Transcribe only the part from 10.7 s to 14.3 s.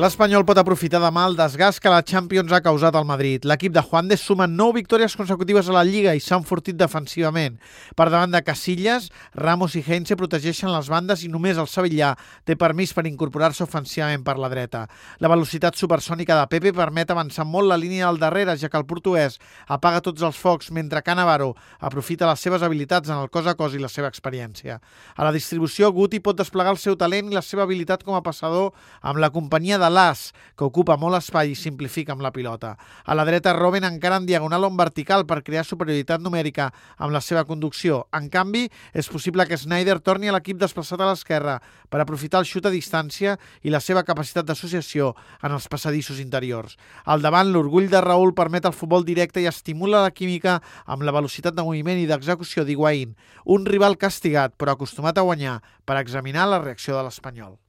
les bandes i només el Sevillà té permís per incorporar-se ofensivament